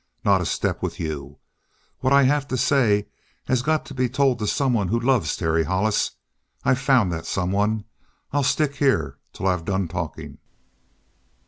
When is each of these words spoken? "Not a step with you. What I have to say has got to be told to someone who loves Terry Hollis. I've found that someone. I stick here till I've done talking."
"Not 0.25 0.41
a 0.41 0.47
step 0.47 0.81
with 0.81 0.99
you. 0.99 1.37
What 1.99 2.11
I 2.11 2.23
have 2.23 2.47
to 2.47 2.57
say 2.57 3.05
has 3.45 3.61
got 3.61 3.85
to 3.85 3.93
be 3.93 4.09
told 4.09 4.39
to 4.39 4.47
someone 4.47 4.87
who 4.87 4.99
loves 4.99 5.37
Terry 5.37 5.61
Hollis. 5.65 6.09
I've 6.63 6.79
found 6.79 7.11
that 7.13 7.27
someone. 7.27 7.83
I 8.33 8.41
stick 8.41 8.77
here 8.77 9.19
till 9.31 9.45
I've 9.45 9.63
done 9.63 9.87
talking." 9.87 10.39